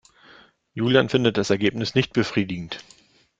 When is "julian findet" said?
0.73-1.37